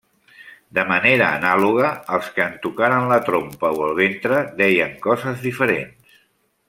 De 0.77 0.85
manera 0.91 1.27
anàloga, 1.39 1.91
els 2.17 2.31
que 2.37 2.41
en 2.45 2.57
tocaren 2.63 3.05
la 3.11 3.21
trompa 3.29 3.71
o 3.77 3.85
el 3.89 3.95
ventre 4.01 4.41
deien 4.63 4.97
coses 5.05 5.45
diferents. 5.51 6.19